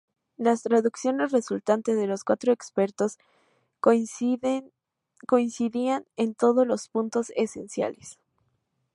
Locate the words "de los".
1.95-2.23